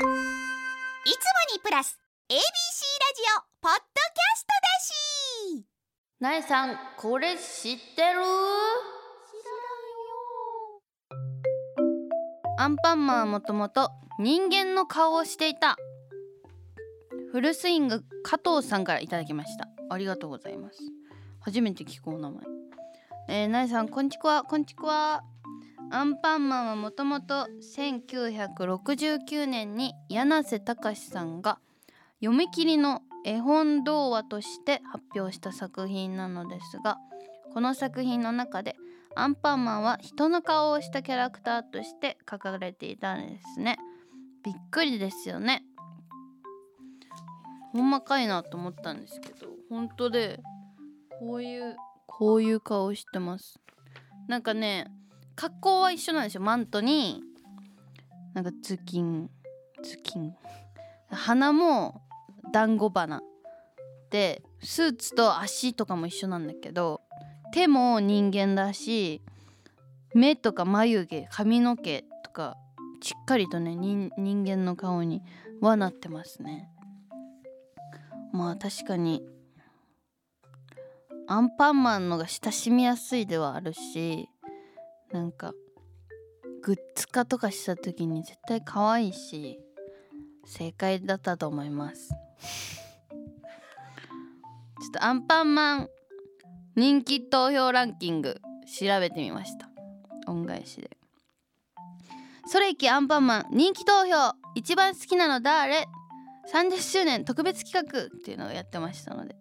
[0.00, 0.08] いつも
[1.54, 1.98] にプラス
[2.30, 2.42] ABC ラジ
[3.36, 5.66] オポッドキャストだし。
[6.20, 8.20] なえさんこれ知ってる？
[12.56, 15.76] アンパンマンはもともと人間の顔をしていた。
[17.30, 19.68] フルスイング加藤さんからいただきました。
[19.90, 20.78] ありがとうございます。
[21.40, 22.42] 初めて聞くお名前。
[23.28, 25.22] えー、なえさんこんちくわこんちくわ
[25.92, 31.58] アンパンマンはもともと1969年に柳瀬隆さんが
[32.20, 36.98] 読み切りの絵本童話として発表した作品なのですが
[37.52, 38.76] この作品の中で
[39.16, 43.76] アンパンマンは人の顔をしたキャラクターとして書かれていたんですね。
[44.44, 45.64] びっくりですよね。
[47.72, 50.40] ほんまかいなと思ったんですけど本当で
[51.18, 53.60] こういうこういう顔してます。
[54.28, 54.86] なんかね
[55.40, 57.22] 格好は一緒なんですよマントに。
[58.34, 59.30] なんかズキン
[59.82, 60.34] ズキン
[61.08, 62.02] 鼻も
[62.52, 63.22] 団子花
[64.10, 67.00] でスーツと足とかも一緒なんだけど
[67.54, 69.22] 手も人間だし
[70.14, 72.56] 目とか眉毛髪の毛とか
[73.02, 75.22] しっかりとね人間の顔に
[75.62, 76.68] はなってますね。
[78.32, 79.26] まあ確かに
[81.26, 84.28] アンパンマンのが親しみやすいではあるし
[85.12, 85.52] なんか
[86.62, 89.58] グッズ化とかした時に絶対可愛いし
[90.44, 92.10] 正解だったと思います。
[94.80, 95.88] ちょっとアンパンマン
[96.76, 99.68] 人気投票ランキング調べてみました。
[100.26, 100.96] 恩返しで。
[102.46, 105.86] それいきアンパンマン人気投票一番好きなの誰
[106.52, 109.36] ？30周年特別企画っていうのをやってましたので。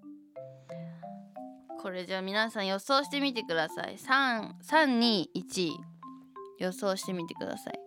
[1.81, 3.95] これじゃあ皆さん予想してみてください。
[3.97, 5.71] 321
[6.59, 7.73] 予想してみてください。
[7.73, 7.79] いっ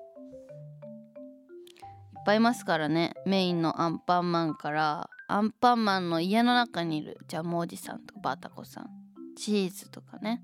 [2.25, 3.13] ぱいいますからね。
[3.27, 5.11] メインのアンパンマンから。
[5.29, 7.19] アンパンマンの家の中にいる。
[7.29, 8.89] ジャムおじさんとかバタコさん。
[9.37, 10.43] チーズとかね。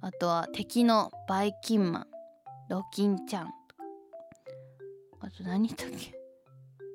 [0.00, 2.06] あとは敵のバイキンマン。
[2.70, 3.84] ロキンちゃんとか。
[5.20, 6.14] あと何だっけ。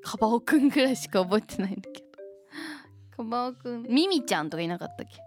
[0.04, 2.08] カバオくんぐらいしか覚えてないんだけど。
[3.18, 3.84] カバオくん。
[3.84, 5.22] ミミちゃんとかいなかったっけ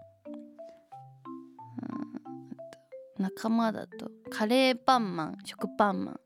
[3.17, 4.09] 仲間だと。
[4.29, 6.19] カレーパンマン食パンマン。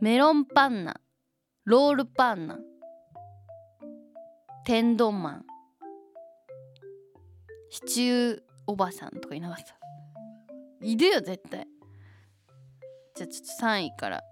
[0.00, 1.00] メロンパンナ
[1.64, 2.58] ロールパンナ。
[4.64, 5.44] 天丼マン。
[7.70, 9.76] シチューおばさんとかいなかった。
[10.86, 11.66] いるよ絶対。
[13.16, 14.22] じゃあちょっと3位から。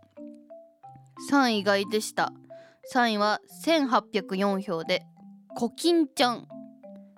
[1.31, 2.33] 3位意外でした。
[2.93, 5.03] 3位は1804票で
[5.57, 6.47] コキンちゃん。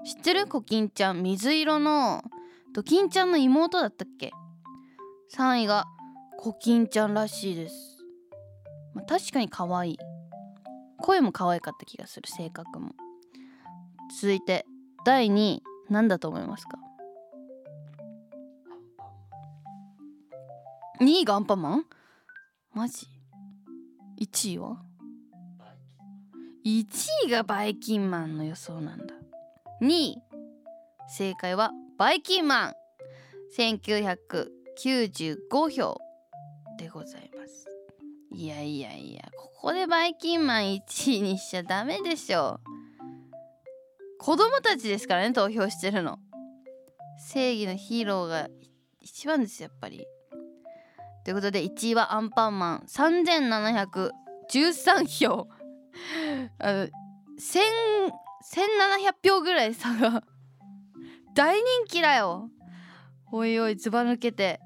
[0.05, 0.47] 知ってる？
[0.47, 1.23] コキンちゃん。
[1.23, 2.23] 水色の
[2.73, 4.31] ドキンちゃんの妹だったっけ？
[5.35, 5.87] 3位が
[6.39, 7.75] コキンちゃんらしいです、
[8.95, 9.99] まあ、確かに可愛い。
[10.99, 12.29] 声も可愛かった気がする。
[12.29, 12.93] 性格も。
[14.21, 14.65] 続いて
[15.05, 16.79] 第2位何だと思いますか
[21.01, 21.85] ？2位がアンパンマン？
[22.73, 23.07] マジ
[24.21, 24.77] ？1位は
[26.65, 26.87] ？1
[27.27, 29.15] 位がバイキンマンの予想なんだ。
[29.83, 30.17] 2位
[31.09, 32.75] 正解はバイキンマン。
[34.79, 35.99] 95票
[36.79, 37.67] でございます。
[38.31, 42.61] いやいやいやここでバイキンマン1位にしちゃダメでしょ。
[44.19, 46.19] 子供たちですからね投票してるの。
[47.19, 48.49] 正義のヒーローが
[49.01, 50.05] 一番ですやっぱり。
[51.25, 52.85] ということで1位はアンパンマン。
[52.89, 55.49] 3713票。
[56.59, 56.89] あの
[57.39, 58.11] 1700
[59.25, 60.23] 票ぐらい差が。
[61.35, 62.51] 大人気だよ。
[63.33, 64.61] おいおいずば抜けて。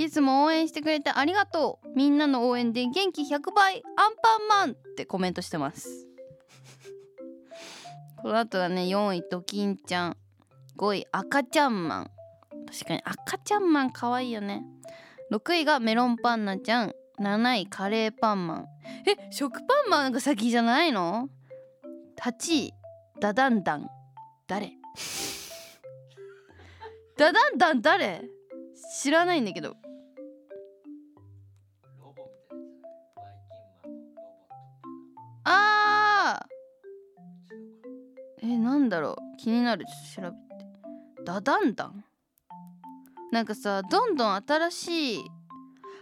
[0.00, 1.88] いつも応援してくれてありがとう。
[1.94, 3.82] みんなの応援で元気100倍。
[3.96, 6.06] アンパンマンってコメントしてます。
[8.22, 10.16] この後はね4位ドキンちゃん。
[10.78, 12.10] 5位赤ちゃんマン。
[12.72, 14.64] 確かに赤ちゃんマン可愛いよね。
[15.30, 16.94] 6位がメロンパンナちゃん。
[17.20, 18.68] 7位カレーパンマン。
[19.06, 21.28] え食パンマンが先じゃないの
[22.18, 22.72] ?8 位
[23.20, 23.86] ダダンダン。
[24.46, 24.72] 誰？
[27.18, 28.30] ダダンダン誰？
[29.02, 29.76] 知らないんだけど。
[38.50, 39.16] えなんだろう。
[39.38, 39.84] 気になる。
[39.84, 41.24] ちょっと調べて。
[41.24, 42.04] ダダンダン？
[43.30, 45.24] なんかさどんどん新しい。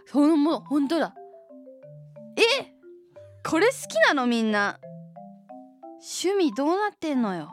[0.07, 1.13] そのもうほんとだ。
[2.35, 2.41] え？
[3.47, 4.79] これ好きなのみんな。
[6.23, 7.51] 趣味どうなってんのよ。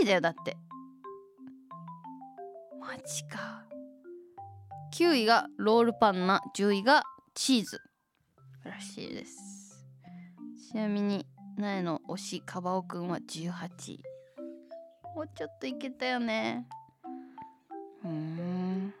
[0.00, 0.56] 8位だよだって。
[2.80, 3.64] マジか。
[4.94, 6.40] 9位がロールパンナ。
[6.56, 7.02] 10位が
[7.34, 7.80] チーズ。
[8.64, 9.84] らしいです。
[10.70, 13.98] ちなみに苗の推しカバオくんは18
[15.14, 16.66] もうちょっといけたよね。
[18.04, 18.94] うーん。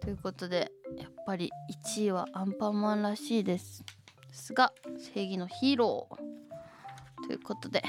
[0.00, 1.50] ということでやっぱり
[1.86, 3.84] 1位はアンパンマンらしいです
[4.30, 4.72] さすが
[5.14, 7.26] 正義のヒーロー。
[7.26, 7.82] ということで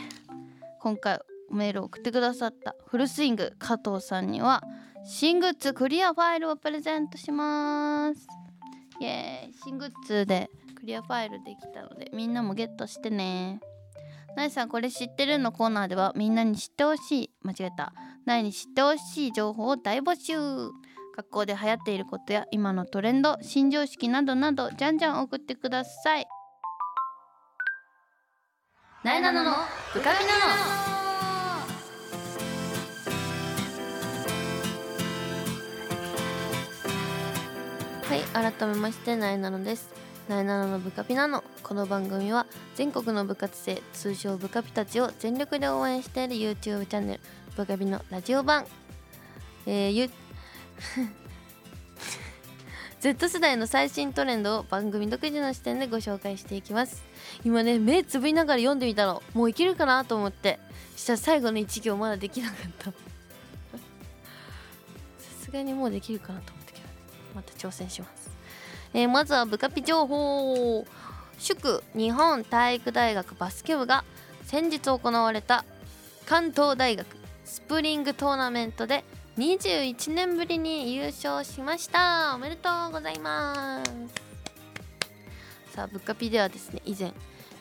[0.80, 1.20] 今回
[1.52, 4.64] メールを送ってくださったフルスイング加藤さんには
[5.04, 8.28] 新グッズクリアファイルをプレゼントします。
[9.00, 9.54] イエーイ。
[9.64, 10.50] 新グッズで
[10.86, 13.60] クリアファイルできたのでみんなもゲットしてね。
[14.36, 17.32] ナイさんこれ知ってるのコーナーではみんなに知ってほしい。
[17.42, 17.92] 間違えた。
[18.26, 20.36] ナイに知ってほしい情報を大募集。
[21.18, 26.28] 学校で流行っていることや今のトレンド新常識などなどじゃんじゃん送ってください。
[29.04, 29.52] ナイナノの
[29.92, 30.46] ブカピナノ
[38.04, 40.05] はい改めましてナイナノです。
[40.28, 47.20] ナイナノのブカピナノこの番組は全国の部活生通称ブカピたちを全力で応援している YouTube チャンネル
[47.56, 48.66] ブカピのラジオ版。
[49.66, 50.10] えー、ゆ
[53.00, 57.04] Z 世代の最新トレンドを番組独自の視点でご紹介していきます。
[57.44, 60.60] 今ね目つぶりながら読んでみたのもういけるかなと思って。
[60.96, 62.98] したら最後の1行まだできなかった さ
[65.44, 66.86] すがにもうできるかなと思ったけど
[67.36, 68.25] また挑戦します、
[68.96, 70.86] えーまずはブカピ情報。
[71.38, 74.06] 祝日本体育大学バスケ部が
[74.46, 75.66] 先日行われた
[76.26, 77.06] 関東大学
[77.44, 79.04] スプリングトーナメントで
[79.38, 82.36] 21年ぶりに優勝しました。
[82.36, 83.92] おめでとうございます。
[85.76, 87.12] さあブッカピではですね以前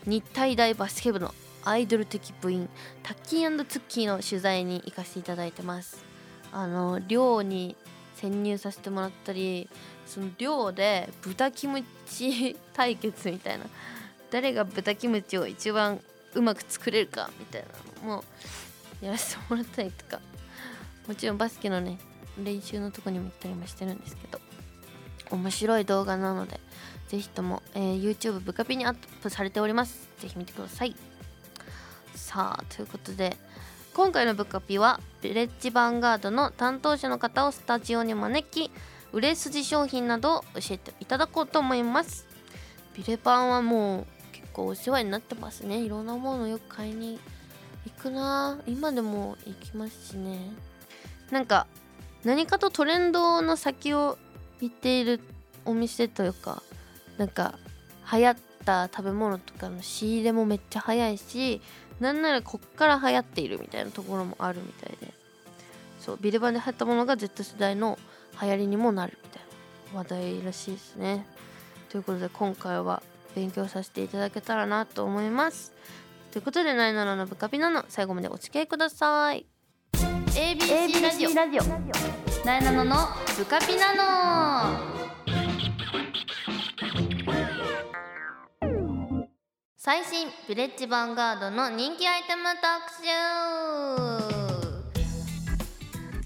[0.07, 1.35] 日体大バスケ部の
[1.65, 2.69] アイドル的部員
[3.03, 6.05] タッキーツッキーの取材に行かせていただいてます。
[6.53, 7.77] あの寮に
[8.15, 9.69] 潜入させてもらったり
[10.07, 13.65] その寮で豚キムチ対決みたいな。
[14.31, 16.01] 誰が豚キムチを一番
[16.35, 17.63] うまく作れるかみたい
[18.03, 18.25] なのも
[19.01, 20.21] やらせてもらったりとか。
[21.07, 21.99] もちろんバスケのね
[22.39, 24.41] 練習のとこにも行ったりもしてるんですけど。
[25.31, 26.61] 面白い動画なので
[27.09, 30.09] ぜひとも、えー YouTube ブカピにアップされております。
[30.19, 30.95] ぜひ見てください。
[32.15, 33.37] さあということで
[33.93, 38.71] 今回のブカピはヴィレッジヴァンガードの担当者の方をスタジオに招き
[39.15, 42.27] 売れ筋商品などを教えていただこうと思います。
[42.97, 45.79] ビレパンはもう結構お世話になってますね。
[45.79, 47.21] いろんなものよく買いに
[47.87, 48.59] 行くな。
[48.67, 50.51] 今でも行きますしね。
[51.31, 51.69] なんか
[52.25, 54.19] 何かとトレンドの先を
[54.61, 55.21] 見ている
[55.65, 56.65] お店というか
[57.17, 57.55] なんか
[58.13, 61.61] 流行った食べ物とかの仕入れもめっちゃ早いし
[62.01, 65.15] なんならこっから流行っているみたいなところもあるみたいで。
[66.01, 67.99] そうビレバンで流行ったものが Z 世代の
[68.41, 69.43] 流行りにもなるみたい
[69.93, 71.27] な話題らしいですね。
[71.89, 73.03] ということで今回は
[73.35, 75.73] 勉強させていただけたらなと思います。
[76.33, 79.47] ということで「ナイナラのブカピナの最後までお付き合いください。
[79.93, 81.63] ABC ラジオラジオ。
[82.45, 82.97] ナイナノの
[83.39, 85.05] ブカピナノ。
[89.77, 92.65] 最新ヴィレッジヴァンガードの人気アイテム特
[94.49, 94.54] 集。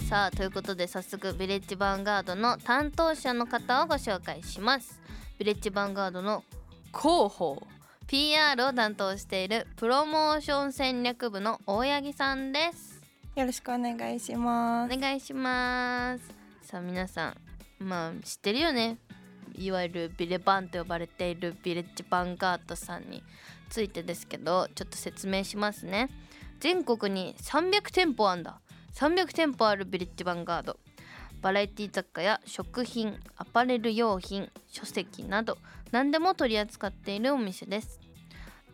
[0.09, 5.03] さあということで早速ヴィレッジヴァンガードの担当者の方をご紹介します。
[5.39, 6.45] ヴィレッジヴァンガードの
[6.99, 7.63] 広報
[8.07, 13.03] PR を担当しているプロモーション戦略部の大八木さんです。
[13.37, 14.97] よろしくお願いします。
[14.97, 16.25] お願いします。
[16.63, 17.37] さあ皆さん
[17.79, 18.97] まあ知ってるよね。
[19.59, 23.23] いわゆるビレバンと呼ばれているビレッジヴァンガードさんに
[23.69, 26.09] ついてですけどちょっと説明しますね。
[26.61, 28.63] 全国に300店舗あんだ
[28.99, 30.77] 300店舗あるビレッジヴァンガード。
[31.41, 35.57] バラエティ雑貨や食品アパレル用品書籍など
[35.93, 38.01] 何でも取り扱っているお店です。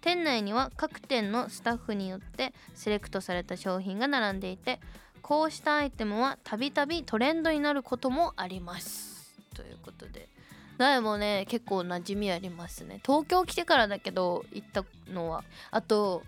[0.00, 4.80] 店内には各店のスタッフによってセレクトされた商品が並んでいて
[5.20, 9.34] こうしたアイテムはたびたびトレンドになることもあります。
[9.54, 10.30] ということで。
[10.78, 12.98] 苗もね結構馴染みありますね。
[13.04, 15.44] 東京来てからだけど行ったのは。
[15.70, 16.22] あと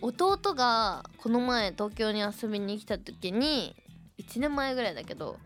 [0.00, 3.76] 弟がこの前東京に遊びに来た時に
[4.18, 5.38] 1年前ぐらいだけど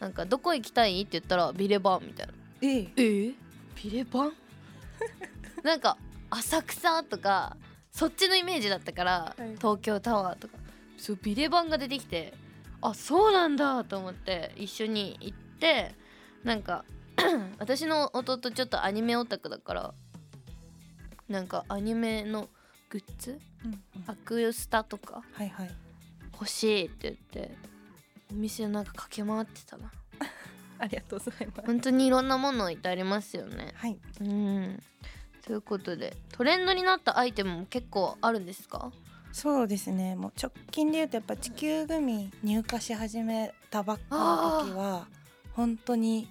[0.00, 1.00] なんかどこ行きたい？
[1.00, 2.32] って言ったらビレバンみたいな。
[2.62, 3.34] ええ？
[3.82, 4.32] ビレバン？
[5.62, 5.96] なんか
[6.30, 7.56] 浅草とか
[7.90, 9.56] そっちのイメージだったから、はい。
[9.56, 10.54] 東京タワーとか。
[10.98, 12.34] そうビレバンが出てきて
[12.80, 15.94] あそうなんだと思って一緒に行って
[16.44, 16.84] なんか
[17.58, 19.94] 私の弟ちょっとアニメオタクだから
[21.28, 22.48] なんかアニメの
[22.88, 23.38] グッズ？
[23.64, 23.80] うんうん。
[24.06, 25.22] アクスタとか？
[25.32, 25.70] はいはい。
[26.32, 27.14] 欲しいって言っ
[27.48, 27.56] て
[28.30, 29.90] お店なんか駆け回ってたな。
[30.78, 31.66] ありがとうございます。
[31.66, 33.72] 本当にいろんなもの置いてありますよね。
[33.76, 33.98] はい。
[34.20, 34.82] うん。
[35.44, 38.92] ということでトレンドになったアイテムも結構あるんですか？
[39.32, 40.14] そうですね。
[40.16, 45.06] もう直近で言うとやっぱ地球グミ入荷し始めたばっかの時は
[45.52, 46.28] 本当に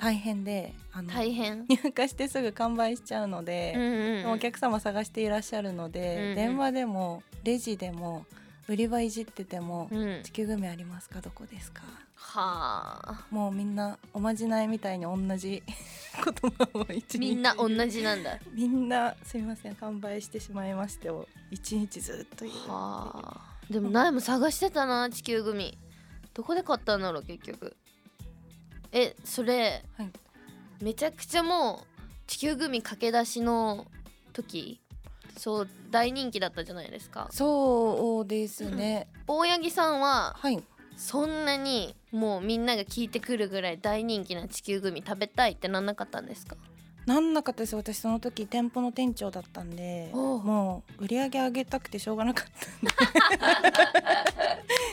[0.00, 1.66] 大変であの大変。
[1.68, 4.30] 入荷してすぐ完売しちゃうのうんで、うんうん。
[4.32, 6.34] お客様探していらっしゃるので、うんうん。
[6.36, 8.24] 電話でもレジでも
[8.68, 10.22] 売り場いじってても、うん。
[10.22, 11.20] 地球グミありますか？
[11.20, 11.82] どこですか？
[12.14, 13.26] はあ。
[13.30, 15.62] もうみんなおまじないみたいに同じ
[16.24, 17.18] 言葉を一日。
[17.18, 18.38] みんな同じなんだ。
[18.52, 22.56] みんなすみません完売してしまいましてを一日ずっと言う。
[22.68, 23.52] はあ。
[23.70, 25.76] でも苗も探してたな地球グミ
[26.34, 27.76] どこで買ったんだろう結局
[28.92, 30.10] えそれ、はい。
[30.82, 33.86] めちゃくちゃもう地球グミ駆け出しの
[34.32, 34.80] 時
[35.36, 37.28] そう大人気だったじゃないですか。
[37.30, 40.62] そうですね、大八木さんははい。
[40.96, 46.56] そんなにもうみんなが聞いてくるぐらい大人気な地球グミ食べたいってなんなかったんですか？
[47.06, 47.74] なんなかったです。
[47.74, 52.46] 私その時店舗の店長だったんでもう売り上げ上げたくてしょうがなかっ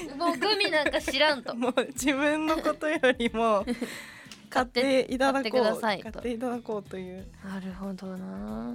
[0.10, 1.54] た もうグミなんか知らんと。
[1.56, 3.66] もう自分のことよりも
[4.50, 7.28] 買っていただこう買っていただこうという。
[7.44, 8.74] なるほどな。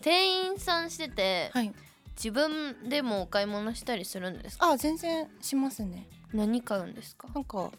[0.00, 1.72] 店員さんしてて、はい。
[2.16, 4.70] 自分でもお買い物したりするんですか？
[4.70, 6.06] あ全然しますね。
[6.32, 7.28] 何買うんですか？
[7.34, 7.70] なんか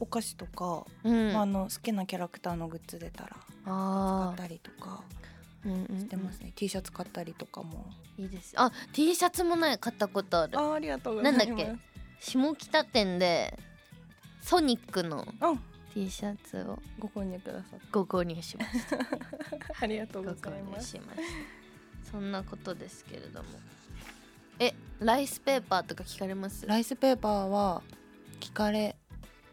[0.00, 1.32] お菓子とか、うん。
[1.32, 5.98] まあ、あの好きなキャラクターのグッズ出たら買あったりとかーうんうんうん。
[6.00, 7.86] してますね、T シャツ買ったりとかも。
[8.18, 8.52] いいです。
[8.56, 10.58] あ T シャツもね買ったことある。
[10.58, 11.46] あありがとうございます。
[11.46, 11.76] なんだっけ？
[12.20, 13.58] 下北店で
[14.40, 15.60] ソニックのうん
[15.94, 18.96] T シャツをご購入くださっご購入しました。
[18.98, 19.06] た
[19.80, 20.96] ありがとうごござい購入ます
[22.10, 23.48] そんなことですけれども。
[24.58, 26.66] えライスペーパーとか聞かれます？
[26.66, 27.82] ライスペーパーは
[28.40, 28.96] 聞かれ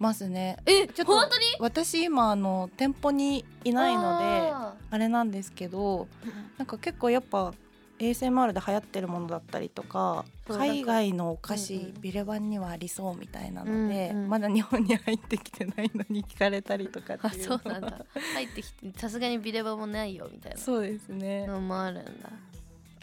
[0.04, 0.58] ますね。
[0.66, 1.46] えちょっと本当に？
[1.60, 4.06] 私今あの店舗にいないので
[4.52, 7.54] ああれなんですけどーなんか結構やっぱ
[8.00, 12.02] ASMR で流行ってるものだったりとか海外のお菓子、うんうん。
[12.02, 14.30] ビレバンにはありそうみたいなので、うんうん。
[14.30, 18.06] まだ日本に入ってきてないのに聞かれたりとかってあいうそうなんだ。
[18.34, 20.58] 入ってきてさすがにビレバもないよみたいな。
[20.58, 21.48] そうですね。
[21.48, 22.30] のもあるんだ。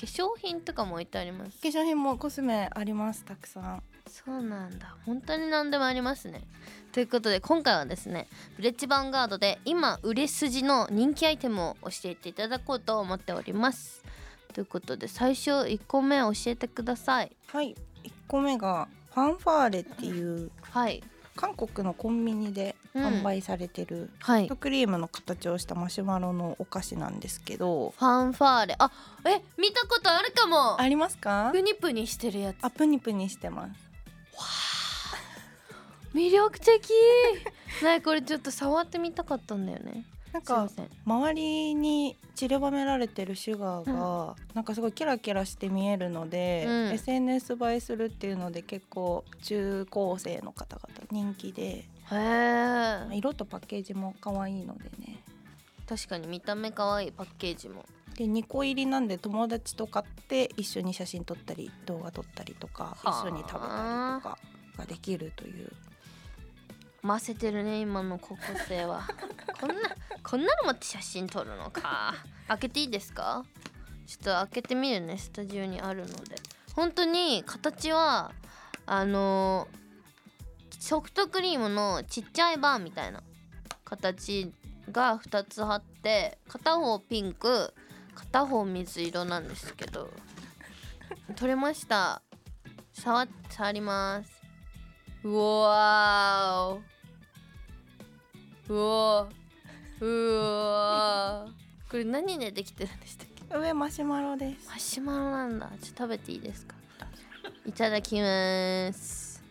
[0.01, 1.61] 化粧品とかも置いてあります？
[1.61, 4.97] 化粧品もコスメありますたくさんそうなんだ。
[5.07, 6.43] 本当に何でもありますね。
[6.93, 8.27] ということで今回はですね
[8.57, 14.05] ブレッジヴァンガードで今売れ筋の人気アイテムを教えていただこうと思っております。
[14.53, 17.31] ということで最初1個目教えてください。
[17.47, 17.77] はい。
[18.03, 21.03] 1個目がファンファーレっていうはい。
[21.37, 24.43] 韓国のコンビニで販売されてる、はい。
[24.43, 27.95] ソフトクリームの形をしたマシュマロのお菓子なんですけど。
[27.97, 28.75] ファンファーレ。
[28.79, 28.91] あ
[29.25, 30.79] え見たことあるかも。
[30.79, 31.51] ありますか？
[31.53, 32.57] プニプニしてるやつ。
[32.63, 33.90] あプニプニしてます
[36.15, 36.91] 魅力的。
[37.83, 40.05] ねこれちょっと触ってみたかったんだよね。
[40.33, 40.69] なんか
[41.05, 46.93] 周りに散りばめられてるシュガーが、なんかすごいキラキラして見えるので、うん。
[46.93, 55.23] SNS 映えするっていうので結構中高生の方々人気でへえ色とパッケージも可愛いのでね。
[55.89, 57.85] 確かに見た目可愛いパッケージも
[58.21, 63.27] で2個入りなんで友達と買って一緒に写真撮ったり動画撮ったりとか一はあ。
[63.27, 63.67] 緒に食べたりと
[64.29, 64.39] か
[64.77, 65.73] ができるという。
[67.01, 69.05] ませてるね今の高校生は。
[69.59, 69.75] こんな
[70.23, 72.15] こんなの持って写真撮るのか。
[72.49, 73.43] 開けていいですか？
[74.07, 76.37] ちょっと開けてみるねスタジオにあるので。
[76.77, 78.33] 本当に形は
[78.85, 79.67] あの
[80.79, 83.23] ソフトクリームのちっちゃいバーみたいな
[83.87, 84.53] 形
[84.93, 87.73] が2つあって片方ピンク
[88.21, 90.11] 片方水色なんですけど
[91.37, 92.21] 取れました。
[92.93, 94.31] 触触ります。
[95.25, 100.05] うわーうわー。
[100.05, 101.91] うわー。
[101.91, 103.57] これ何でできてるんでしたっけ？
[103.57, 104.69] 上マシュマロです。
[104.69, 105.69] マシュマロなんだ。
[105.69, 106.77] ちょっと食べていいですか？
[107.67, 109.43] いただきます。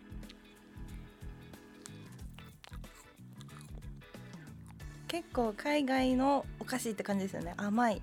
[5.07, 7.55] 結構海外のお菓子って感じですよね。
[7.57, 8.01] 甘い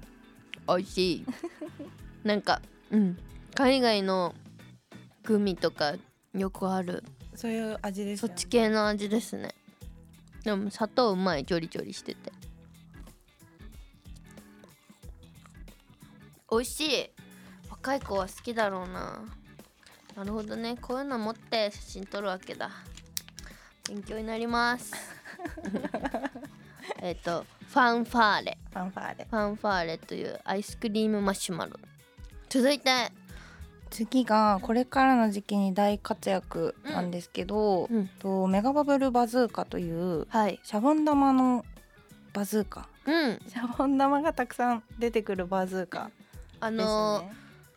[0.68, 1.26] 美味しい。
[2.24, 3.18] なんかうん。
[3.54, 4.34] 海外の
[5.24, 5.94] グミとか
[6.34, 7.02] よくある。
[7.34, 9.54] そういう味ですそっち系の味ですね。
[10.44, 12.32] でも砂糖うまいジョリジョリしてて。
[16.50, 17.10] 美味しい。
[17.70, 19.24] 若い子は好きだろうな。
[20.16, 20.76] なるほどね。
[20.80, 22.70] こういうの持って写真撮るわけだ。
[23.88, 24.92] 勉強になります。
[27.02, 28.58] えっとファンファーレ。
[28.72, 29.26] ファンファーレ。
[29.30, 31.72] ファンファーレというアイスクリームマシュマロ。
[32.48, 33.12] 続いて。
[33.90, 38.08] 次がこれからの時期に大活躍なんですけど、うん。
[38.18, 40.60] とメガバブルバズーカというはい。
[40.62, 41.64] シャボン玉の
[42.32, 42.88] バズーカ。
[43.06, 43.40] うん。
[43.48, 46.14] シャボン玉がたくさん出てくるバズーカです
[46.60, 47.32] あのね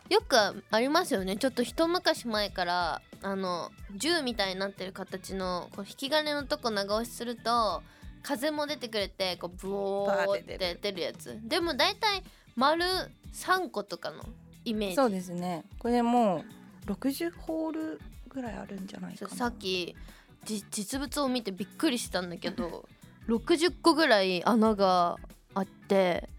[0.09, 1.37] よくありますよね。
[1.37, 7.83] ちょっと一昔前からあの銃みたいになってる形のこう引き金のとこ長押しすると
[8.21, 11.01] 風も出てくれてこうブオーって出る。
[11.01, 11.39] やつ。
[11.43, 12.23] でも大体
[12.55, 12.83] 丸
[13.33, 14.23] 3個とかの
[14.65, 14.95] イメージ。
[14.95, 15.63] そうですね。
[15.79, 16.43] これも
[16.87, 19.31] う60ホールぐらいあるんじゃないかな。
[19.31, 19.95] さっき
[20.45, 22.87] じ実物を見てびっくりしたんだけど
[23.27, 25.17] 60個ぐらい穴が
[25.53, 26.29] あって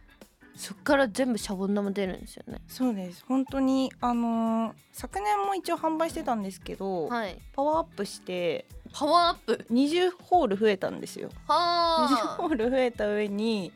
[0.56, 2.60] そっから全部シャボン玉出るんですよね。
[2.68, 3.24] そうです。
[3.26, 7.40] 本当にあのー昨年も一応販売してたんですけど、はい。
[7.54, 9.66] パワーアップしてパワーアップ。
[9.70, 11.30] 20ホール増えたんですよ。
[11.46, 13.72] 20はホール増えた上に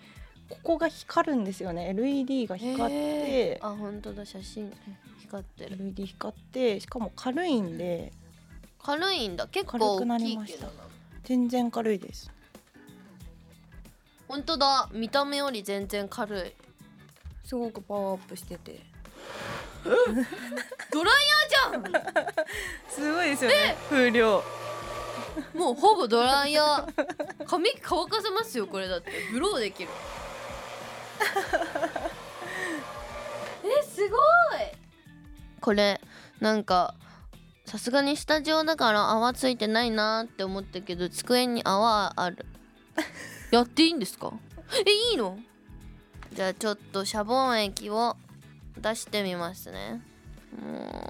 [0.49, 1.89] ここが光るんですよね。
[1.91, 3.59] LED が光って。
[3.63, 4.25] あ本当だ。
[4.25, 4.73] 写真。
[5.21, 5.73] 光ってる。
[5.73, 8.13] LED 光ってしかも軽いんで。
[8.83, 9.47] 軽いんだ。
[9.47, 10.69] 結軽構くなりました。
[11.25, 12.31] 全然軽いです。
[14.29, 14.89] 本当だ。
[14.93, 16.53] 見た目より全然軽い。
[17.45, 18.81] すごくパワーアップしてて。
[19.85, 21.15] ドライ
[21.73, 22.33] ヤーじゃ
[22.89, 23.77] すごいですよね。
[23.89, 24.39] 風量。
[24.39, 24.43] ん
[25.55, 27.45] もうほぼドライヤー。
[27.47, 29.11] 髪乾かせますよこれだって。
[29.33, 29.89] ブローできる。
[33.65, 34.21] えすごい。
[35.61, 36.01] これ
[36.41, 36.95] なんか
[37.65, 42.45] さすがにスタジオだから泡ついてないなって思ったけど机に泡ある。
[43.51, 44.33] やっていいんですか？
[44.87, 45.39] えいいの？
[46.33, 48.17] じゃあちょっとシャボン液を
[48.79, 50.03] 出してみますね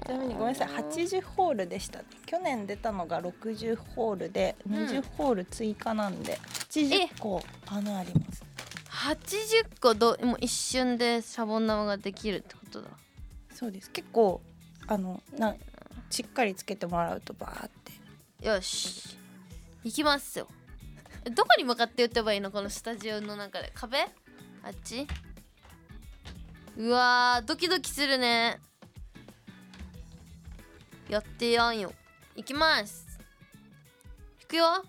[0.05, 1.99] ちなみにごめんなさい80ホールでした。
[2.25, 4.73] 去年出たのが60ホールでうん。
[4.73, 8.43] 20ホール追加なんで80個穴あります。
[8.89, 12.89] 80個どもう一瞬でシャボン玉ができるってことだ。
[13.53, 13.91] そうです。
[13.91, 14.41] 結構
[14.87, 15.55] あのな
[16.09, 17.69] しっかりつけてもらうとバーっ
[18.39, 18.47] て。
[18.47, 19.17] よし。
[19.83, 20.47] 行きますよ。
[21.25, 22.51] えどこに向かって打てばいいの？
[22.51, 23.71] このスタジオの中で。
[23.75, 23.99] 壁？
[23.99, 24.05] あ
[24.69, 25.07] っち？
[26.77, 28.59] うわードキドキするね
[31.09, 31.93] やってやんよ。
[32.35, 33.19] いきます。
[34.41, 34.65] いくよ。
[34.65, 34.83] うわ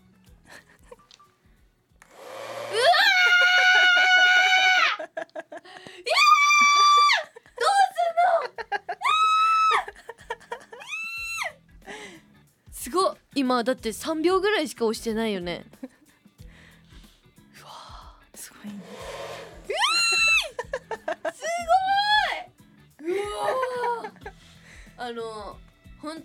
[12.73, 15.67] すごっ今だって3秒ぐらいしか押してないよね。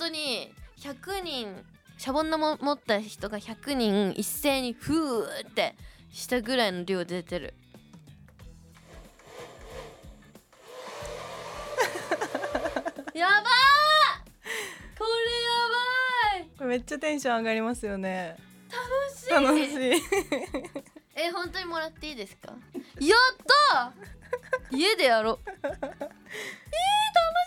[0.01, 1.63] 当に100人
[1.97, 5.75] シャボン玉持った人が100人一斉にフーって
[6.11, 7.53] したぐらいの量出てる。
[13.13, 13.43] やばー！
[14.97, 15.11] これ
[16.35, 16.47] やばい！
[16.57, 18.35] これめっちゃテンション上がりますよね。
[19.29, 19.67] 楽楽しい！
[19.69, 20.01] しい。
[21.15, 22.53] え本当にもらっていいですか？
[22.99, 23.37] やっ
[23.71, 24.77] たー！
[24.77, 25.39] 家でやろう。
[25.45, 25.85] えー、楽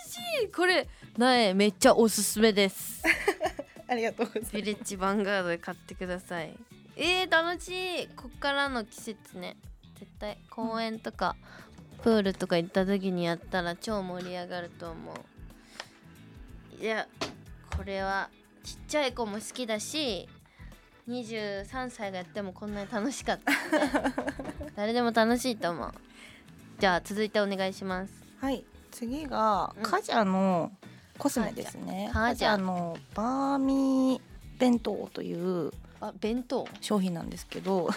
[0.07, 0.51] しい！
[0.51, 3.01] これ苗めっちゃおすすめです。
[3.87, 4.55] ありがとうございます。
[4.55, 6.57] ヴィレッジヴァンガードで買ってください。
[6.97, 7.69] えー、楽し
[8.03, 8.07] い。
[8.09, 9.55] こっからの季節ね。
[9.97, 11.37] 絶対公園とか
[12.03, 16.83] プールとか行った時にやったら超盛り上がると思う。
[16.83, 17.07] いや
[17.77, 18.29] これは
[18.63, 20.27] ちっちゃい子も好きだし
[21.07, 23.53] 23歳がやってもこんなに楽しかった。
[24.75, 25.93] 誰でも楽しいと思う。
[26.79, 28.13] じゃあ続いてお願いします。
[28.41, 28.65] はい。
[28.91, 29.83] 次がうん。
[29.83, 30.73] カジャの
[31.17, 32.09] コスメですね。
[32.13, 35.33] カのバーミー弁当とい
[35.67, 36.67] うあ弁当？
[36.81, 37.89] 商品なんですけど。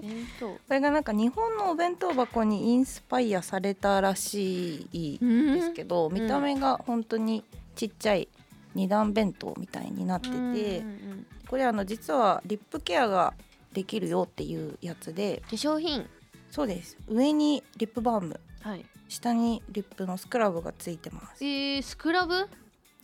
[0.00, 0.48] 弁当。
[0.54, 6.14] これがなんか日本のお弁当箱にインスパイアされたらしいんですけど、ん。
[6.14, 8.28] 見た目が本当にちっちゃい
[8.74, 11.26] 二段弁当みたいになってて、うんうんうん。
[11.48, 13.34] これあの実はリップケアが
[13.72, 15.42] できるよっていうやつで。
[15.48, 16.06] 化粧品？
[16.50, 16.98] そうです。
[17.08, 18.40] 上にリップバーム。
[18.60, 21.44] はい下にリップのスクラブがついてます。
[21.44, 22.48] えー、スクラブ？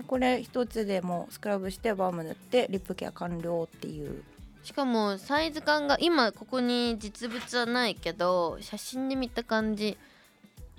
[0.07, 4.23] これ一つでもうスクラブしてバーム塗ってリップケア完了っていう。
[4.63, 9.97] しかもサイズ感が今ここに実物はないけど写真で見た感じ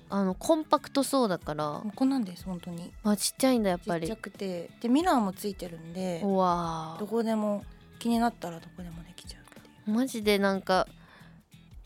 [0.10, 1.82] あのコンパクトそうだから。
[1.84, 2.92] ここなんです本当に。
[3.04, 4.08] あちっちゃいんだやっぱり。
[4.08, 4.72] ちっちゃくて。
[4.82, 7.64] でミラーもついてるんでうわどこでも
[8.00, 9.92] 気になったらどこでもできちゃうっていう。
[9.92, 10.88] ーマジでなんか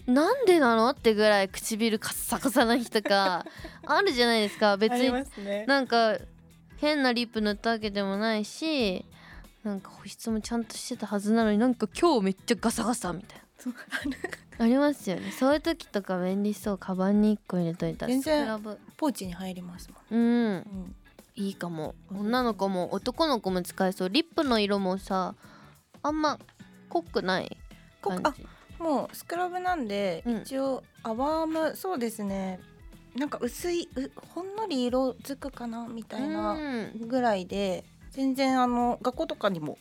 [0.06, 3.46] なんでなのってぐらい唇カッサカサな日とか
[3.86, 4.78] あるじゃないですか。
[4.78, 5.12] 別に
[5.66, 6.18] なんか
[6.78, 9.06] 変なリップ塗ったわけでもないし
[9.63, 13.44] なんか保湿もちゃんとしてたはずなのになんか今日めっちゃガサガサみたいな。
[14.60, 15.32] ありますよね。
[15.32, 16.78] そういう時とか便利そう。
[16.78, 18.78] カバンに1個入れといたらスク全然ラブ。
[18.98, 20.56] ポーチに入りますもん、うん。
[20.56, 20.96] うん、
[21.36, 21.96] いいかも。
[22.12, 24.10] 女の子も男の子も使えそう。
[24.10, 25.36] リップの色もさ
[26.02, 26.39] あんま
[26.89, 27.58] 濃くない
[28.02, 28.46] こ感じ。
[28.46, 28.53] あ
[28.84, 30.38] もうスクラブなんで、うん。
[30.41, 32.60] 一応アワームそうですね。
[33.15, 37.08] なんか薄いうほんのり色づくかなみたいなうん。
[37.08, 39.78] ぐらいで全然あの学校とかにも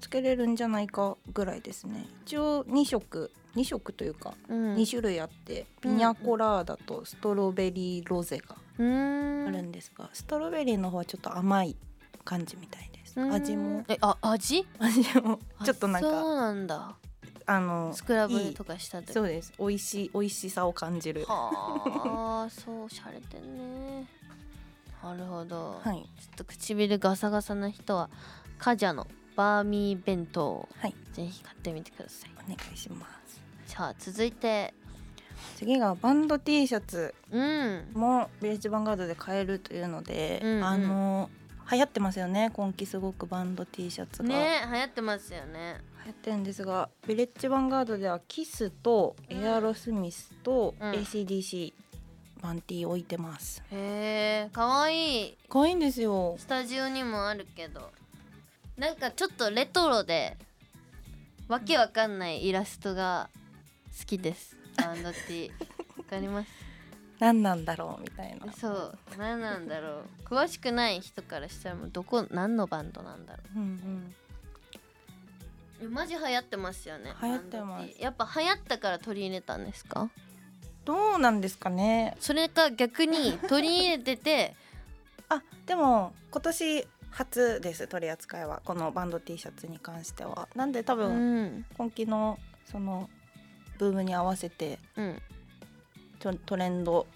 [0.00, 2.06] つけれるんじゃないかぐらいですね。
[2.24, 4.74] 一応2色2色というかうん。
[4.76, 5.66] 2種類あって、うん。
[5.80, 11.76] ピニャコラーダとストロベリーロゼがあるんですが、ストロベリーの方はちょっと甘い
[12.24, 13.18] 感じみたいです。
[13.20, 13.32] うん。
[13.32, 13.84] 味も。
[13.88, 14.64] えあ味？
[14.78, 15.40] 味も。
[15.64, 16.96] ちょっとなんあそかうなんだ
[17.50, 19.14] あのスクラブとかした時。
[19.14, 19.54] そうです。
[19.58, 21.24] 美味しい美味しさを感じる。
[21.26, 24.06] はあそうしゃれてんね。
[25.02, 26.02] なるほど、はい。
[26.20, 28.10] ちょっと唇ガサガサな人は
[28.58, 30.94] カジャのバーミー弁当をはい。
[31.14, 32.30] ぜひ買ってみてください。
[32.44, 33.40] お願いします。
[33.72, 34.74] さあ続いて。
[35.56, 37.14] 次がバンド T シャツ。
[37.30, 37.88] うん。
[37.94, 40.64] もビレッジヴァンガードで買えるというので、うんうん。
[40.66, 41.30] あの
[41.70, 42.50] 流行ってますよね。
[42.54, 45.76] 今季すごくバンド T シャツが、ね流行ってますよね。
[46.06, 50.90] 流行ってるんですがビレッジヴァンガードではキスとエアロスミスとうん。
[50.92, 51.72] ACDC
[52.40, 53.62] バンティー置いてます。
[53.70, 55.38] へえかわいい。
[55.48, 56.36] 可愛いんですよ。
[56.38, 57.90] スタジオにもあるけど。
[58.76, 60.36] なんかちょっとレトロで
[61.48, 63.28] わけわかんないイラストが
[63.98, 64.56] 好きです。
[64.76, 65.50] バンド T
[65.98, 66.67] わかります？
[67.18, 68.52] 何なんだろうみたいな。
[68.52, 70.02] そう何なんだろう。
[70.24, 73.58] 詳しくない人からしたらもうどこ何のバンドなんだろう。
[73.58, 74.14] んうん。
[75.80, 78.00] うえマジ流行ってますよね流行ってます。
[78.00, 80.10] やっぱ流行ったから取り入れたんですか？
[80.84, 82.16] どうなんですかね。
[82.20, 84.54] それか逆に取り入れてて。
[85.28, 88.62] あでも今年初です取り扱いは。
[88.64, 90.48] このバンド T シャツに関しては。
[90.54, 91.66] なんで多う分ん。
[91.76, 92.38] 今季の
[92.70, 93.10] その
[93.78, 95.22] ブームに合わせてうん
[96.18, 97.06] トレンド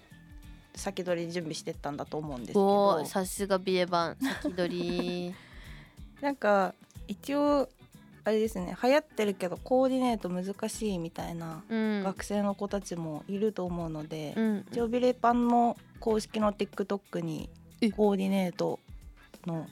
[0.75, 2.61] 先取り準備してったんだと思うんですけお
[2.97, 5.35] どーさすがビエバン先取り。
[6.21, 6.73] なんか
[7.07, 7.69] 一応
[8.23, 12.03] あれですね流行ってるけどコーディネート難しいみたいなうん。
[12.03, 17.49] 学生の子たちもいると思うので、うん一応ビレパンの公式の TikTok に
[17.81, 17.91] え。
[17.91, 18.79] コーディネート
[19.45, 19.67] の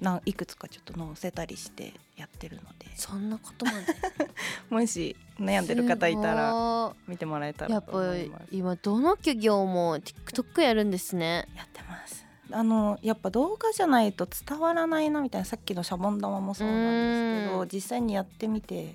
[0.00, 2.86] ないくつかちょっと載せたりしてやってるので。
[2.96, 3.86] そんなことまで？
[4.70, 8.42] もし悩んでる方いたらら見てもらえたやっらと思ぱ。
[8.50, 11.48] 今どの企業も TikTok やるんですね。
[11.56, 12.24] やってます。
[12.50, 17.14] あのやっぱ動画じゃないと伝わらないなみたいなさっきのシャボン玉もそうなんで
[17.46, 17.58] すけうん。
[17.60, 18.94] ど実際にやってみて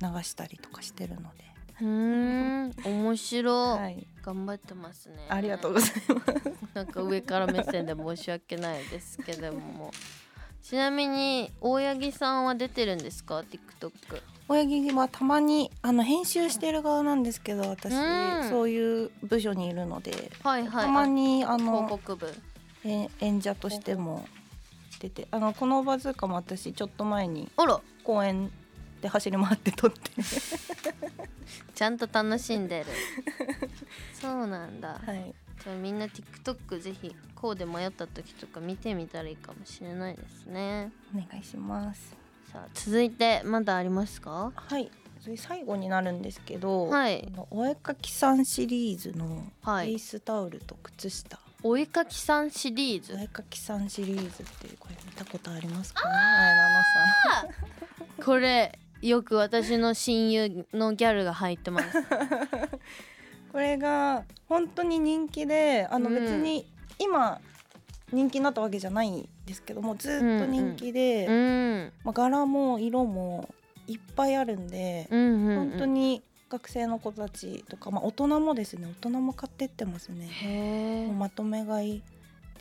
[0.00, 1.44] 流したりとかしてるので、
[1.80, 2.72] うーん。
[2.84, 5.26] 面白い、はい、頑張ってますね。
[5.28, 6.74] ありがとうございます。
[6.74, 9.90] なんか上から目線で申し訳ないですけども
[10.62, 13.42] ちなみに大八木さんは出てるんですか
[13.80, 13.92] ？TikTok
[14.48, 18.48] 親木はたまにあの編集してる側なんですけど私、うん。
[18.48, 20.86] そういう部署にいるので、はいはい。
[20.86, 22.34] たまにああ広の告部。
[22.84, 24.26] え演者としても
[25.00, 27.50] 出てあのこのバズーカも私ちょっと前に
[28.04, 28.50] 公園
[29.02, 29.98] で走り回って撮って。
[31.74, 32.86] ちゃんと楽しんでる。
[34.20, 40.90] そうなんだ、 はいじゃあみんな TikTok ぜひこうで迷った時とか見てみたらいいかもしれないですね。
[41.14, 42.16] お願いします。
[42.52, 44.52] さあ続いてまだありますか？
[44.54, 44.90] はい。
[45.36, 47.30] 最後になるんですけど、はい。
[47.50, 49.88] お絵かきさんシリーズのフはい。
[49.88, 53.14] ェイスタオルと靴下、お絵かきさんシリーズ？
[53.14, 56.14] お絵かきさんシリーズっていうこれ見たことありますかね？
[56.14, 57.56] 前田奈
[58.16, 58.24] さん。
[58.24, 61.98] これよく私の親友のギャルが入ってます
[63.52, 66.14] これが本当に人気であのうん。
[66.14, 66.66] 別に
[66.98, 67.40] 今
[68.12, 73.48] 人気になったわけじゃないんですけどもずっと人気で、うんまあ、柄も色も
[73.86, 81.10] いっぱいあるんで、うんうん、うん、本当に学生の子たちとか、まあ、大人もですね大人も買ってってますね。
[81.18, 82.02] まとめ買い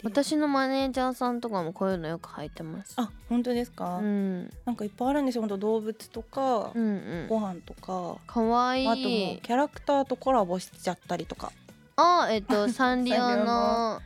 [0.03, 2.93] 私のマネージャーさんとかもこういうのよく履いてます。
[2.97, 5.41] あ本当ですか、うん、なんかいっぱいあるんですよ。
[5.41, 6.89] 本当動物とか、うんう
[7.25, 7.27] ん。
[7.27, 8.17] ご飯とか。
[8.27, 8.87] かわいい。
[8.87, 11.51] あともうキャラクターとコラボしちゃったりとか。
[11.95, 14.01] あえっと サンリオのの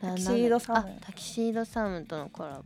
[0.00, 0.78] タキシードサム。
[0.78, 2.64] あタキシードサムとのコラボ。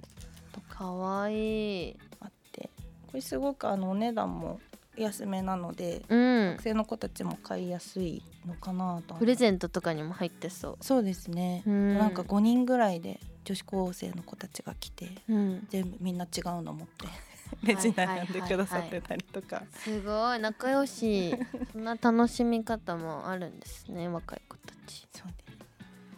[0.68, 1.96] かわいい。
[2.20, 2.70] あって。
[3.06, 4.60] これすごくあのお値段も
[4.98, 6.50] 安めなのでうん。
[6.52, 17.06] 学生の子たちも買いやすいのかなとプレゼントとかにも入ってそそうですね、う、うん、なんか5人ぐらいで女子高生の子たちが来てうん、全部みんな違うの持って
[17.62, 19.62] レジ並んでくださってたりとか。
[19.72, 21.34] すごい仲良し。
[21.72, 25.08] そんな楽しみ方もあるんですね若い子たち。
[25.14, 25.58] そうです。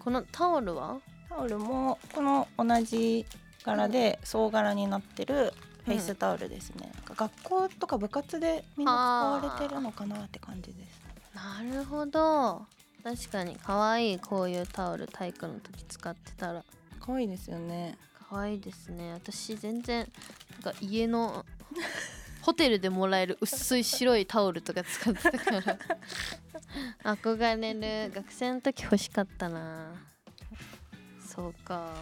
[0.00, 1.00] このタオルは？
[1.28, 3.24] タオルもこの同じ
[3.64, 5.52] 柄で総柄になってる
[5.84, 11.00] フェイスタオルですね、なんか学校とか部活でみんな使われてるのかなって感じです。
[11.34, 12.66] なるほど。
[13.02, 16.64] 確かに可愛いこういうタオル体育の時使ってたら。
[17.00, 17.96] 可愛いですよね。
[18.28, 19.12] 可愛いですね。
[19.14, 20.06] 私全然
[20.62, 21.46] なんか家の
[22.42, 25.78] ホテルでもらえる薄い白いタオルとか使ってたから。
[27.16, 27.74] 憧れ
[28.06, 28.12] る。
[28.14, 29.94] 学生の時欲しかったな。
[31.26, 31.92] そうか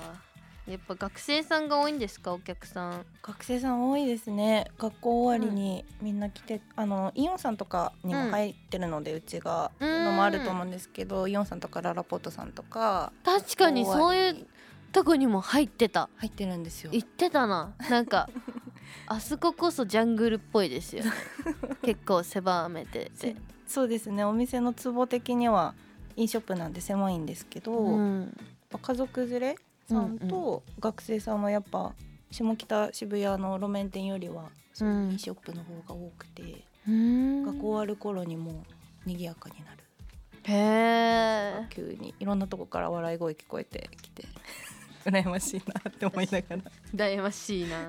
[0.68, 3.06] やっぱ学生さんが多いんですかお客さん。
[3.22, 4.70] 学生さん多いですね。
[4.78, 9.70] 学校終わりにみんな来て、あのイオンさんとかにも入ってるので、うちが。
[9.80, 10.04] うん。
[10.04, 13.12] のもあると思うんですけど、イオンさんとかララポートさんとか。
[13.24, 14.46] 確かにそういうう
[14.92, 16.10] とこにも入ってた。
[16.16, 16.90] 入ってるんですよ。
[16.90, 17.74] 言ってたな。
[17.88, 18.28] なんか
[19.06, 21.04] あそここそジャングルっぽいですよ。
[21.04, 21.12] ね
[21.82, 23.36] 結構狭めてて。
[23.66, 24.24] そうですね。
[24.24, 25.74] お店の壺的には
[26.16, 28.36] 飲ショップなんで狭いんですけど、うん。
[28.82, 29.56] 家族連れ
[29.88, 31.94] さんと学生さんはやっぱ
[32.30, 37.42] 下北渋谷の路面店よりはそういう飲ショップの方が多くて、うん。
[37.44, 38.54] 学校終わる頃にもう
[39.06, 39.78] 賑やかになる。
[40.44, 44.24] へえ急にいろんなとこから笑い声聞こえてきて
[45.04, 46.62] 羨ましいなって思いながら。
[46.94, 47.88] 羨ましいな。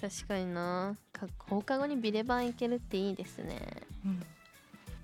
[0.00, 0.96] 確かにな。
[1.12, 3.58] か放課後にビレバン行けるっていいですね。
[4.04, 4.22] うん。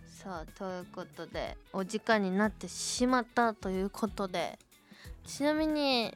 [0.06, 4.58] さあということでお時間になってしまったということで
[5.26, 6.14] ちなみに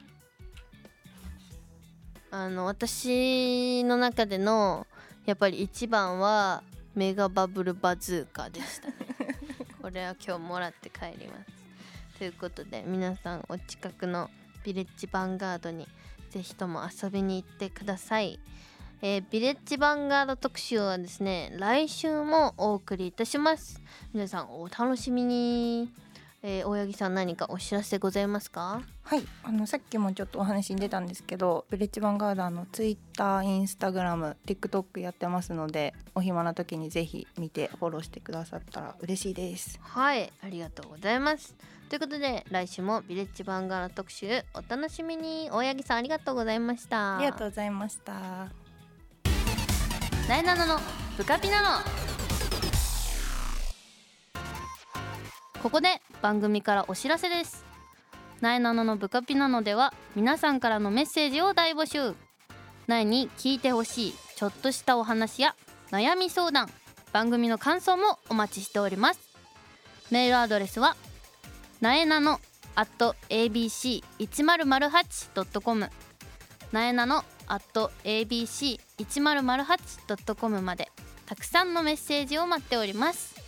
[2.31, 4.87] あの私の中での
[5.25, 6.63] やっぱり一番は
[6.95, 8.95] メガバブルバズーカでしたね。
[9.81, 12.17] これは今日もらって帰ります。
[12.17, 14.29] ということで皆さんお近くの
[14.63, 15.87] ビレッジヴァンガードに
[16.29, 18.39] ぜひとも遊びに行ってください。
[19.01, 23.81] えービレッジヴァンガード特集はですね来週もお送りいたします。
[24.13, 25.91] 皆さんお楽しみに、
[26.43, 28.81] えー、大八木さん何かお知らせございますか？
[29.03, 39.79] はいあのさっきもちょっとお話に出たんですけどヴィレッジヴァンガーダーのツイッターインスタグラム TikTok やってますのでお暇な時にぜひ見てフォローしてくださったら嬉しいです。
[39.83, 41.55] はいありがとうございます。
[41.89, 45.49] ということで来週もビレッジヴァンガード特集お楽しみに。
[45.51, 47.17] 大八木さんありがとうございました。
[47.17, 48.13] ありがとうございました。
[50.27, 50.79] なえなのの
[51.17, 51.83] ブカピナノ
[55.61, 57.63] ここで番組からお知らせです。
[58.41, 62.15] なえなののブカピナノでは皆さんからのメッセージを大募集。
[62.87, 65.55] なえに聞いてほしいちょっとしたお話や
[65.91, 66.67] 悩み相談
[67.13, 69.19] 番組の感想もお待ちしております。
[70.09, 70.95] メールアドレスは
[71.79, 72.39] なえなの
[72.75, 75.91] at abc1008.com
[76.71, 80.91] なえなの at abc1008.com まで
[81.27, 83.40] たくさんのメッセージを待っております。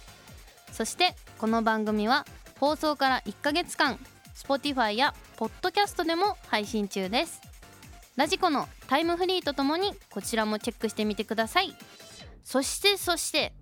[0.73, 2.25] そしてこの番組は
[2.59, 3.99] 放送から1ヶ月間
[4.35, 7.41] Spotify や Podcast でも配信中です。
[8.15, 11.75] ラジコのタイムフリーとともにこちらもチェックしてみてください。
[12.43, 13.53] そしてそして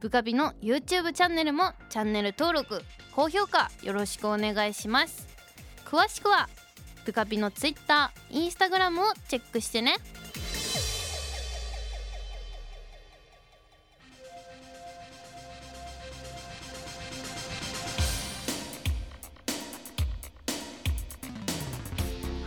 [0.00, 2.82] ブカビの YouTube チャンネルもチャンネル登録
[3.14, 5.28] 高評価よろしくお願いします。
[5.84, 6.48] 詳しくは
[7.04, 9.96] ブカビの Twitter、Instagram をチェックしてね。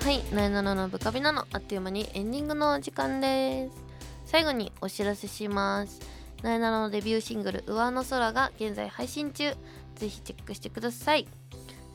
[0.10, 3.76] はい、なえなののブカピなのあっという間にエンディングの時間です。
[4.26, 6.00] 最後にお知らせします。
[6.42, 9.54] なえなのデビューシングル「上の空」が現在配信中。
[9.94, 11.28] ぜひチェックしてください。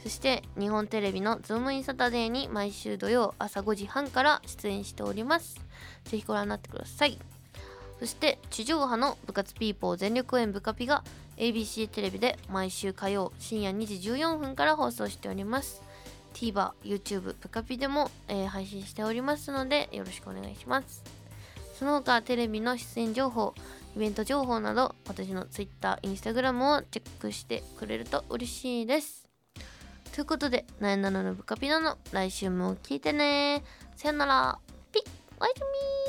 [0.00, 5.57] そして日本テレビのズームインサタデーに毎週土曜朝5時半から出演しております。
[6.05, 7.18] ぜひご覧になってください。
[7.98, 11.03] そして地上波の部活ピーポー全力応援ブカピが
[11.37, 15.83] ABC テレビで毎週火曜深夜2時14分から放送しております。
[16.34, 21.02] TVer、YouTube、ブカピでも、えー配信しておりますのでよろしくお願いします。
[21.78, 23.54] その他テレビの出演情報
[23.96, 29.28] イベント情報など私の Twitter、Instagram をチェックしてくれると嬉しいです。
[30.12, 33.64] ということで、なえなののブカピナの来週も聞いてね。
[33.96, 34.58] さよなら。
[34.92, 35.02] ピッ
[35.40, 36.03] おやすみ